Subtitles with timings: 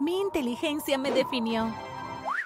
[0.00, 1.74] Mi inteligencia me definió.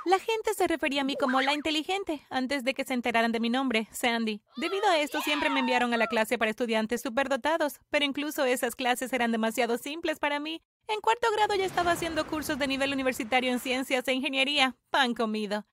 [0.04, 3.38] La gente se refería a mí como la inteligente antes de que se enteraran de
[3.40, 4.42] mi nombre, Sandy.
[4.56, 8.74] Debido a esto, siempre me enviaron a la clase para estudiantes superdotados, pero incluso esas
[8.74, 10.60] clases eran demasiado simples para mí.
[10.88, 14.74] En cuarto grado ya estaba haciendo cursos de nivel universitario en ciencias e ingeniería.
[14.90, 15.66] Pan comido.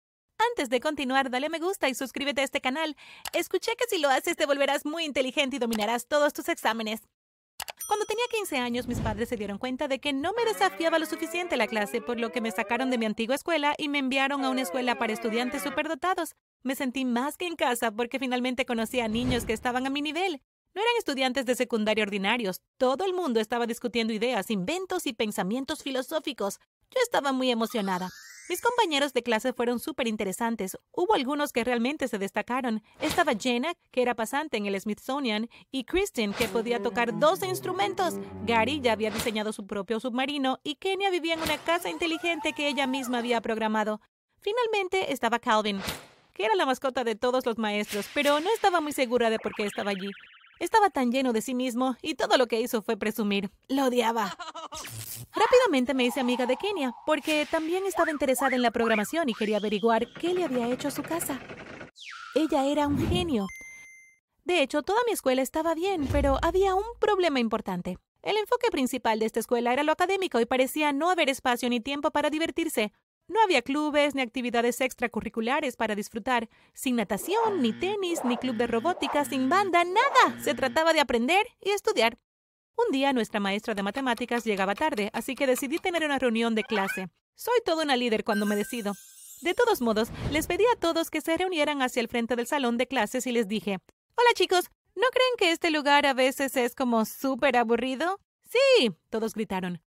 [0.51, 2.95] Antes de continuar, dale me gusta y suscríbete a este canal.
[3.33, 7.01] Escuché que si lo haces te volverás muy inteligente y dominarás todos tus exámenes.
[7.87, 11.05] Cuando tenía 15 años, mis padres se dieron cuenta de que no me desafiaba lo
[11.05, 14.43] suficiente la clase, por lo que me sacaron de mi antigua escuela y me enviaron
[14.43, 16.35] a una escuela para estudiantes superdotados.
[16.63, 20.01] Me sentí más que en casa porque finalmente conocí a niños que estaban a mi
[20.01, 20.41] nivel.
[20.75, 22.61] No eran estudiantes de secundaria ordinarios.
[22.77, 26.59] Todo el mundo estaba discutiendo ideas, inventos y pensamientos filosóficos.
[26.91, 28.09] Yo estaba muy emocionada.
[28.49, 30.75] Mis compañeros de clase fueron súper interesantes.
[30.91, 32.81] Hubo algunos que realmente se destacaron.
[32.99, 38.15] Estaba Jenna, que era pasante en el Smithsonian, y Kristen, que podía tocar 12 instrumentos.
[38.47, 42.67] Gary ya había diseñado su propio submarino y Kenya vivía en una casa inteligente que
[42.67, 44.01] ella misma había programado.
[44.39, 45.79] Finalmente estaba Calvin,
[46.33, 49.53] que era la mascota de todos los maestros, pero no estaba muy segura de por
[49.53, 50.09] qué estaba allí.
[50.59, 53.49] Estaba tan lleno de sí mismo y todo lo que hizo fue presumir.
[53.69, 54.37] Lo odiaba.
[55.33, 59.57] Rápidamente me hice amiga de Kenia, porque también estaba interesada en la programación y quería
[59.57, 61.39] averiguar qué le había hecho a su casa.
[62.35, 63.47] Ella era un genio.
[64.43, 67.97] De hecho, toda mi escuela estaba bien, pero había un problema importante.
[68.21, 71.79] El enfoque principal de esta escuela era lo académico y parecía no haber espacio ni
[71.79, 72.91] tiempo para divertirse.
[73.29, 78.65] No había clubes ni actividades extracurriculares para disfrutar, sin natación, ni tenis, ni club de
[78.65, 80.41] robótica, sin banda, nada.
[80.43, 82.17] Se trataba de aprender y estudiar.
[82.75, 86.63] Un día nuestra maestra de matemáticas llegaba tarde, así que decidí tener una reunión de
[86.63, 87.09] clase.
[87.35, 88.93] Soy toda una líder cuando me decido.
[89.41, 92.77] De todos modos, les pedí a todos que se reunieran hacia el frente del salón
[92.77, 93.77] de clases y les dije,
[94.15, 98.19] Hola chicos, ¿no creen que este lugar a veces es como súper aburrido?
[98.49, 99.83] Sí, todos gritaron.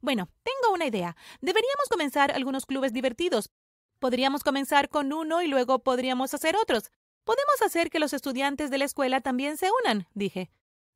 [0.00, 1.16] Bueno, tengo una idea.
[1.40, 3.50] Deberíamos comenzar algunos clubes divertidos.
[3.98, 6.90] Podríamos comenzar con uno y luego podríamos hacer otros.
[7.24, 10.50] Podemos hacer que los estudiantes de la escuela también se unan, dije.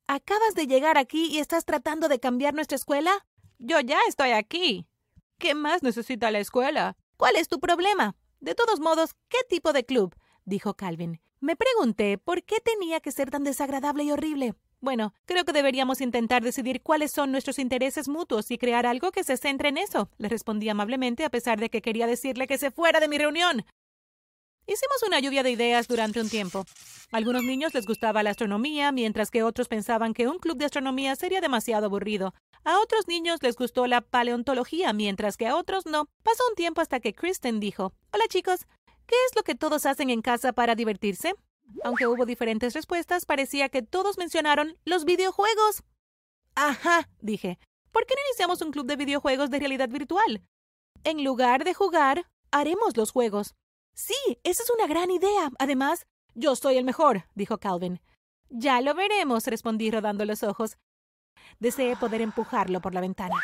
[0.07, 3.27] ¿Acabas de llegar aquí y estás tratando de cambiar nuestra escuela?
[3.59, 4.87] Yo ya estoy aquí.
[5.39, 6.97] ¿Qué más necesita la escuela?
[7.17, 8.17] ¿Cuál es tu problema?
[8.41, 10.15] De todos modos, ¿qué tipo de club?
[10.45, 11.21] dijo Calvin.
[11.41, 14.55] Me pregunté por qué tenía que ser tan desagradable y horrible.
[14.85, 19.25] Bueno, creo que deberíamos intentar decidir cuáles son nuestros intereses mutuos y crear algo que
[19.25, 22.71] se centre en eso, le respondí amablemente a pesar de que quería decirle que se
[22.71, 23.65] fuera de mi reunión.
[24.67, 26.67] Hicimos una lluvia de ideas durante un tiempo.
[27.13, 30.67] A algunos niños les gustaba la astronomía, mientras que otros pensaban que un club de
[30.67, 32.35] astronomía sería demasiado aburrido.
[32.63, 36.11] A otros niños les gustó la paleontología, mientras que a otros no.
[36.23, 38.67] Pasó un tiempo hasta que Kristen dijo, Hola chicos,
[39.07, 41.33] ¿qué es lo que todos hacen en casa para divertirse?
[41.83, 45.83] Aunque hubo diferentes respuestas, parecía que todos mencionaron los videojuegos.
[46.55, 47.59] Ajá, dije.
[47.93, 50.43] ¿Por qué no iniciamos un club de videojuegos de realidad virtual?
[51.05, 53.55] En lugar de jugar, haremos los juegos.
[53.95, 55.51] Sí, esa es una gran idea.
[55.59, 58.01] Además, yo soy el mejor, dijo Calvin.
[58.49, 60.77] Ya lo veremos, respondí rodando los ojos.
[61.61, 63.37] Deseé poder empujarlo por la ventana.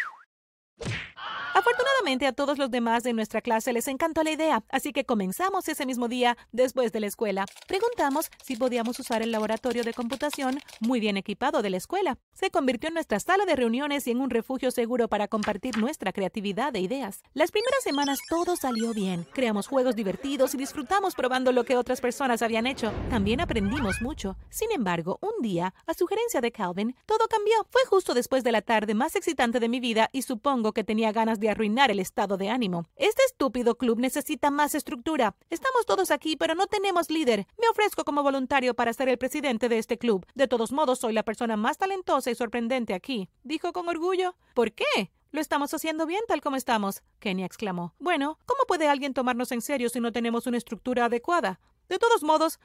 [1.52, 5.68] Afortunadamente a todos los demás de nuestra clase les encantó la idea, así que comenzamos
[5.68, 7.44] ese mismo día después de la escuela.
[7.66, 12.18] Preguntamos si podíamos usar el laboratorio de computación muy bien equipado de la escuela.
[12.32, 16.12] Se convirtió en nuestra sala de reuniones y en un refugio seguro para compartir nuestra
[16.12, 17.22] creatividad e ideas.
[17.34, 19.26] Las primeras semanas todo salió bien.
[19.32, 22.92] Creamos juegos divertidos y disfrutamos probando lo que otras personas habían hecho.
[23.10, 24.36] También aprendimos mucho.
[24.50, 27.54] Sin embargo, un día, a sugerencia de Calvin, todo cambió.
[27.70, 31.10] Fue justo después de la tarde más excitante de mi vida y supongo que tenía
[31.10, 32.86] ganas de arruinar el estado de ánimo.
[32.94, 35.34] Este estúpido club necesita más estructura.
[35.48, 37.46] Estamos todos aquí, pero no tenemos líder.
[37.60, 40.24] Me ofrezco como voluntario para ser el presidente de este club.
[40.34, 44.36] De todos modos, soy la persona más talentosa y sorprendente aquí, dijo con orgullo.
[44.54, 45.10] ¿Por qué?
[45.32, 47.94] Lo estamos haciendo bien tal como estamos, Kenny exclamó.
[47.98, 51.60] Bueno, ¿cómo puede alguien tomarnos en serio si no tenemos una estructura adecuada?
[51.88, 52.58] De todos modos,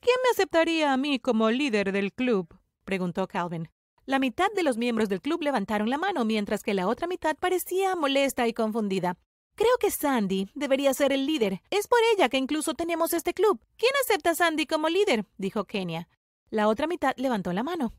[0.00, 2.56] ¿quién me aceptaría a mí como líder del club?
[2.84, 3.68] preguntó Calvin.
[4.04, 7.36] La mitad de los miembros del club levantaron la mano, mientras que la otra mitad
[7.36, 9.16] parecía molesta y confundida.
[9.54, 11.62] Creo que Sandy debería ser el líder.
[11.70, 13.60] Es por ella que incluso tenemos este club.
[13.76, 15.26] ¿Quién acepta a Sandy como líder?
[15.36, 16.08] dijo Kenia.
[16.50, 17.92] La otra mitad levantó la mano.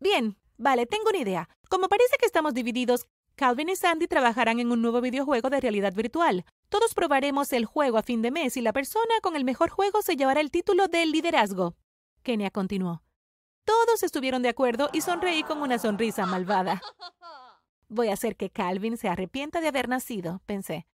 [0.00, 1.48] Bien, vale, tengo una idea.
[1.68, 5.92] Como parece que estamos divididos, Calvin y Sandy trabajarán en un nuevo videojuego de realidad
[5.92, 6.44] virtual.
[6.70, 10.02] Todos probaremos el juego a fin de mes y la persona con el mejor juego
[10.02, 11.76] se llevará el título de liderazgo.
[12.22, 13.02] Kenia continuó.
[13.68, 16.80] Todos estuvieron de acuerdo y sonreí con una sonrisa malvada.
[17.90, 20.86] Voy a hacer que Calvin se arrepienta de haber nacido, pensé.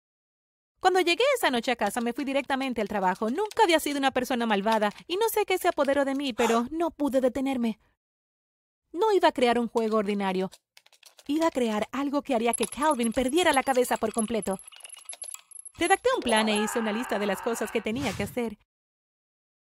[0.81, 3.29] Cuando llegué esa noche a casa me fui directamente al trabajo.
[3.29, 6.67] Nunca había sido una persona malvada y no sé qué se apoderó de mí, pero
[6.71, 7.79] no pude detenerme.
[8.91, 10.51] No iba a crear un juego ordinario.
[11.27, 14.59] Iba a crear algo que haría que Calvin perdiera la cabeza por completo.
[15.77, 18.57] Redacté un plan e hice una lista de las cosas que tenía que hacer.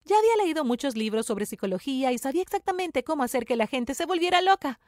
[0.04, 3.94] Ya había leído muchos libros sobre psicología y sabía exactamente cómo hacer que la gente
[3.94, 4.80] se volviera loca.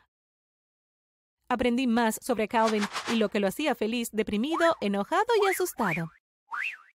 [1.49, 2.83] Aprendí más sobre Calvin
[3.13, 6.11] y lo que lo hacía feliz, deprimido, enojado y asustado.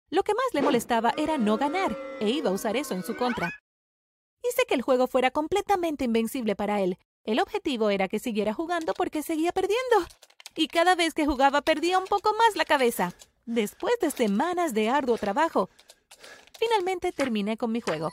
[0.10, 3.16] Lo que más le molestaba era no ganar, e iba a usar eso en su
[3.16, 3.54] contra.
[4.42, 6.98] Hice que el juego fuera completamente invencible para él.
[7.26, 10.08] El objetivo era que siguiera jugando porque seguía perdiendo.
[10.56, 13.14] Y cada vez que jugaba perdía un poco más la cabeza.
[13.46, 15.70] Después de semanas de arduo trabajo,
[16.60, 18.12] finalmente terminé con mi juego.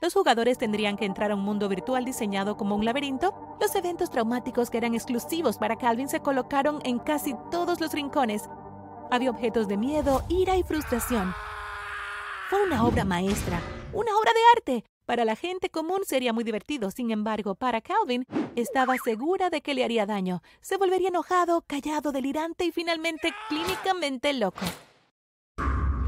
[0.00, 3.34] Los jugadores tendrían que entrar a un mundo virtual diseñado como un laberinto.
[3.60, 8.48] Los eventos traumáticos que eran exclusivos para Calvin se colocaron en casi todos los rincones.
[9.10, 11.34] Había objetos de miedo, ira y frustración.
[12.48, 13.60] Fue una obra maestra,
[13.92, 14.84] una obra de arte.
[15.04, 18.24] Para la gente común sería muy divertido, sin embargo, para Calvin
[18.54, 20.42] estaba segura de que le haría daño.
[20.60, 24.64] Se volvería enojado, callado, delirante y finalmente clínicamente loco.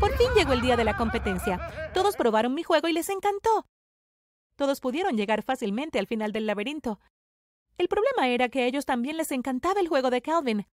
[0.01, 1.61] Por fin llegó el día de la competencia.
[1.93, 3.67] Todos probaron mi juego y les encantó.
[4.57, 7.01] Todos pudieron llegar fácilmente al final del laberinto.
[7.77, 10.67] El problema era que a ellos también les encantaba el juego de Calvin.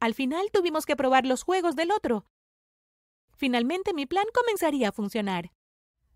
[0.00, 2.26] Al final tuvimos que probar los juegos del otro.
[3.36, 5.52] Finalmente mi plan comenzaría a funcionar.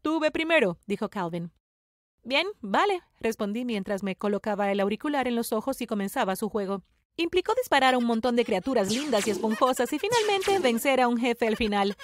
[0.00, 1.52] Tuve primero, dijo Calvin.
[2.24, 6.82] Bien, vale, respondí mientras me colocaba el auricular en los ojos y comenzaba su juego.
[7.16, 11.18] Implicó disparar a un montón de criaturas lindas y esponjosas y finalmente vencer a un
[11.18, 11.96] jefe al final.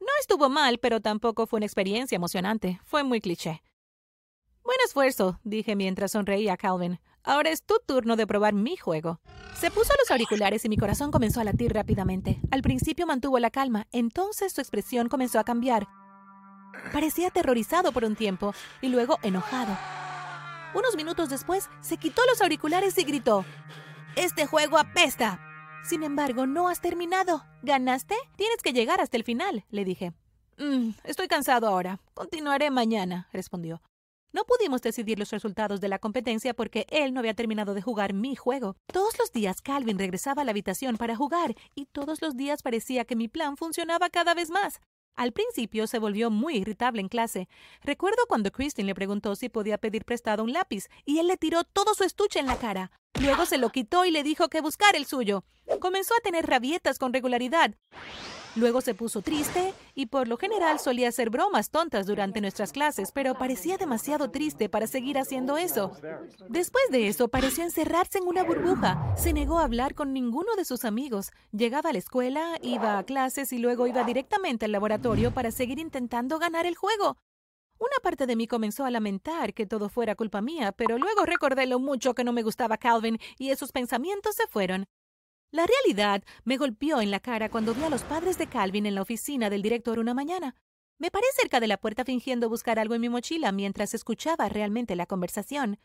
[0.00, 2.80] No estuvo mal, pero tampoco fue una experiencia emocionante.
[2.84, 3.62] Fue muy cliché.
[4.62, 7.00] Buen esfuerzo, dije mientras sonreía a Calvin.
[7.24, 9.20] Ahora es tu turno de probar mi juego.
[9.54, 12.40] Se puso los auriculares y mi corazón comenzó a latir rápidamente.
[12.50, 15.88] Al principio mantuvo la calma, entonces su expresión comenzó a cambiar.
[16.92, 19.76] Parecía aterrorizado por un tiempo y luego enojado.
[20.74, 23.44] Unos minutos después, se quitó los auriculares y gritó,
[24.16, 25.40] Este juego apesta.
[25.82, 27.44] Sin embargo, no has terminado.
[27.62, 28.14] ¿Ganaste?
[28.36, 30.12] Tienes que llegar hasta el final, le dije.
[30.58, 32.00] Mm, estoy cansado ahora.
[32.14, 33.80] Continuaré mañana, respondió.
[34.32, 38.12] No pudimos decidir los resultados de la competencia porque él no había terminado de jugar
[38.12, 38.76] mi juego.
[38.92, 43.06] Todos los días Calvin regresaba a la habitación para jugar y todos los días parecía
[43.06, 44.80] que mi plan funcionaba cada vez más.
[45.16, 47.48] Al principio se volvió muy irritable en clase.
[47.82, 51.64] Recuerdo cuando Christine le preguntó si podía pedir prestado un lápiz y él le tiró
[51.64, 52.92] todo su estuche en la cara.
[53.20, 55.44] Luego se lo quitó y le dijo que buscara el suyo.
[55.80, 57.74] Comenzó a tener rabietas con regularidad.
[58.56, 63.12] Luego se puso triste y por lo general solía hacer bromas tontas durante nuestras clases,
[63.12, 65.92] pero parecía demasiado triste para seguir haciendo eso.
[66.48, 69.14] Después de eso, pareció encerrarse en una burbuja.
[69.16, 71.30] Se negó a hablar con ninguno de sus amigos.
[71.52, 75.78] Llegaba a la escuela, iba a clases y luego iba directamente al laboratorio para seguir
[75.78, 77.16] intentando ganar el juego.
[77.78, 81.66] Una parte de mí comenzó a lamentar que todo fuera culpa mía, pero luego recordé
[81.66, 84.86] lo mucho que no me gustaba Calvin y esos pensamientos se fueron.
[85.50, 88.94] La realidad me golpeó en la cara cuando vi a los padres de Calvin en
[88.94, 90.54] la oficina del director una mañana.
[90.98, 94.94] Me paré cerca de la puerta fingiendo buscar algo en mi mochila mientras escuchaba realmente
[94.94, 95.78] la conversación.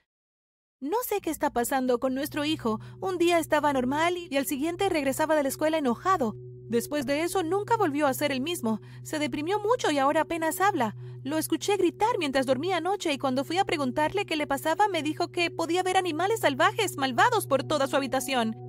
[0.82, 2.82] No sé qué está pasando con nuestro hijo.
[3.00, 6.36] Un día estaba normal y al siguiente regresaba de la escuela enojado.
[6.68, 8.82] Después de eso nunca volvió a ser el mismo.
[9.04, 10.98] Se deprimió mucho y ahora apenas habla.
[11.24, 15.04] Lo escuché gritar mientras dormía anoche y cuando fui a preguntarle qué le pasaba me
[15.04, 18.63] dijo que podía ver animales salvajes malvados por toda su habitación.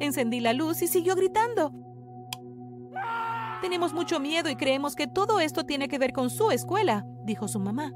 [0.00, 1.72] Encendí la luz y siguió gritando.
[3.60, 7.48] Tenemos mucho miedo y creemos que todo esto tiene que ver con su escuela, dijo
[7.48, 7.92] su mamá.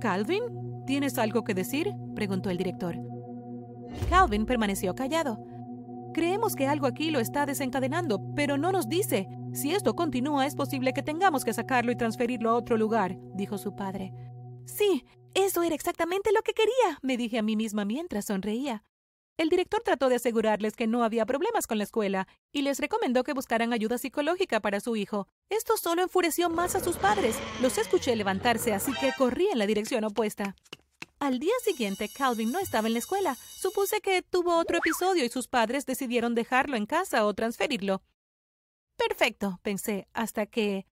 [0.00, 0.42] Calvin,
[0.86, 1.92] ¿tienes algo que decir?
[2.14, 2.96] preguntó el director.
[4.10, 5.38] Calvin permaneció callado.
[6.12, 9.28] Creemos que algo aquí lo está desencadenando, pero no nos dice.
[9.52, 13.58] Si esto continúa, es posible que tengamos que sacarlo y transferirlo a otro lugar, dijo
[13.58, 14.12] su padre.
[14.66, 18.84] Sí, eso era exactamente lo que quería, me dije a mí misma mientras sonreía.
[19.38, 23.24] El director trató de asegurarles que no había problemas con la escuela y les recomendó
[23.24, 25.26] que buscaran ayuda psicológica para su hijo.
[25.48, 27.36] Esto solo enfureció más a sus padres.
[27.60, 30.54] Los escuché levantarse, así que corrí en la dirección opuesta.
[31.18, 33.34] Al día siguiente, Calvin no estaba en la escuela.
[33.34, 38.02] Supuse que tuvo otro episodio y sus padres decidieron dejarlo en casa o transferirlo.
[38.96, 40.86] Perfecto, pensé, hasta que...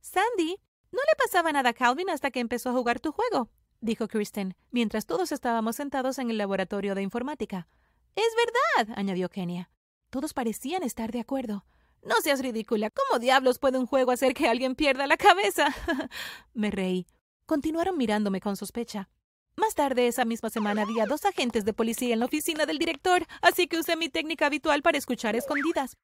[0.00, 0.56] Sandy,
[0.90, 4.56] no le pasaba nada a Calvin hasta que empezó a jugar tu juego dijo Kristen,
[4.70, 7.68] mientras todos estábamos sentados en el laboratorio de informática.
[8.14, 9.70] Es verdad, añadió Kenia.
[10.10, 11.64] Todos parecían estar de acuerdo.
[12.02, 12.90] No seas ridícula.
[12.90, 15.74] ¿Cómo diablos puede un juego hacer que alguien pierda la cabeza?
[16.54, 17.06] Me reí.
[17.46, 19.08] Continuaron mirándome con sospecha.
[19.56, 23.26] Más tarde esa misma semana había dos agentes de policía en la oficina del director,
[23.42, 25.96] así que usé mi técnica habitual para escuchar escondidas.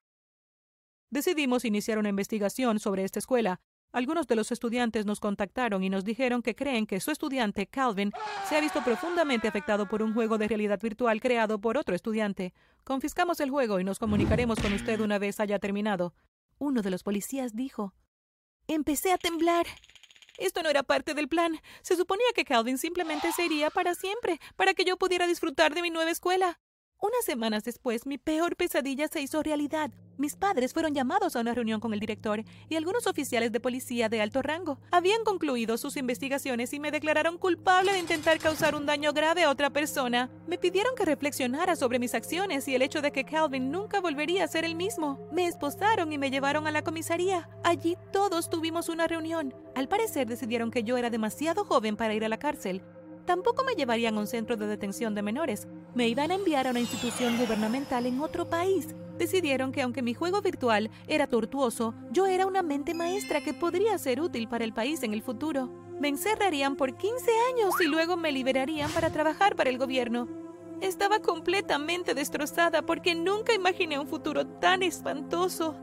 [1.11, 3.61] Decidimos iniciar una investigación sobre esta escuela,
[3.95, 8.11] Algunos de los estudiantes nos contactaron y nos dijeron que creen que su estudiante, Calvin,
[8.49, 12.55] se ha visto profundamente afectado por un juego de realidad virtual creado por otro estudiante.
[12.83, 16.13] Confiscamos el juego y nos comunicaremos con usted una vez haya terminado.
[16.59, 17.95] Uno de los policías dijo.
[18.67, 19.67] Empecé a temblar.
[20.39, 21.61] Esto no era parte del plan.
[21.83, 25.83] Se suponía que Calvin simplemente se iría para siempre, para que yo pudiera disfrutar de
[25.83, 26.59] mi nueva escuela.
[27.01, 29.91] Unas semanas después, mi peor pesadilla se hizo realidad.
[30.17, 34.09] Mis padres fueron llamados a una reunión con el director y algunos oficiales de policía
[34.09, 34.79] de alto rango.
[34.91, 39.51] Habían concluido sus investigaciones y me declararon culpable de intentar causar un daño grave a
[39.51, 40.31] otra persona.
[40.47, 44.45] Me pidieron que reflexionara sobre mis acciones y el hecho de que Calvin nunca volvería
[44.45, 45.19] a ser el mismo.
[45.31, 47.51] Me esposaron y me llevaron a la comisaría.
[47.65, 49.53] Allí todos tuvimos una reunión.
[49.75, 52.83] Al parecer decidieron que yo era demasiado joven para ir a la cárcel
[53.27, 55.67] Tampoco me llevarían a un centro de detención de menores.
[55.95, 58.95] Me iban a enviar a una institución gubernamental en otro país.
[59.19, 63.97] Decidieron que aunque mi juego virtual era tortuoso, yo era una mente maestra que podría
[63.97, 65.71] ser útil para el país en el futuro.
[66.01, 70.29] Me encerrarían por 15 años y luego me liberarían para trabajar para el gobierno.
[70.81, 75.77] Estaba completamente destrozada porque nunca imaginé un futuro tan espantoso.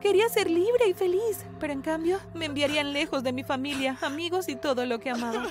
[0.00, 4.48] Quería ser libre y feliz, pero en cambio me enviarían lejos de mi familia, amigos
[4.48, 5.48] y todo lo que amaba.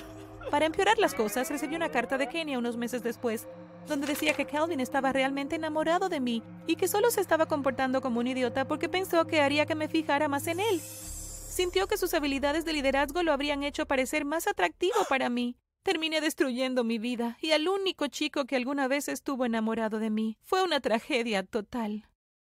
[0.50, 3.46] Para empeorar las cosas, recibí una carta de Kenia unos meses después,
[3.86, 8.00] donde decía que Calvin estaba realmente enamorado de mí y que solo se estaba comportando
[8.00, 10.80] como un idiota porque pensó que haría que me fijara más en él.
[10.80, 15.56] Sintió que sus habilidades de liderazgo lo habrían hecho parecer más atractivo para mí.
[15.82, 20.38] Terminé destruyendo mi vida y al único chico que alguna vez estuvo enamorado de mí.
[20.42, 22.08] Fue una tragedia total.